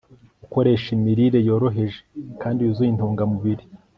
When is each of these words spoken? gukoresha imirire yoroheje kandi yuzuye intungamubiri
gukoresha 0.41 0.87
imirire 0.97 1.39
yoroheje 1.47 1.99
kandi 2.41 2.59
yuzuye 2.61 2.89
intungamubiri 2.91 3.63